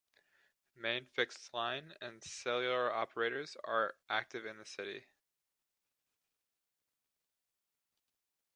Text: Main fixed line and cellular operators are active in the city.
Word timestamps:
Main 0.75 1.05
fixed 1.05 1.53
line 1.53 1.93
and 2.01 2.23
cellular 2.23 2.91
operators 2.91 3.55
are 3.65 3.93
active 4.09 4.47
in 4.47 4.57
the 4.57 4.65
city. 4.65 5.05